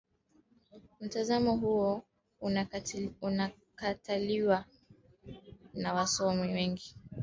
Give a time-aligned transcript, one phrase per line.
[1.01, 2.03] mtazamo huo
[2.41, 4.65] unakataliwa
[5.73, 6.95] na wasomi wengi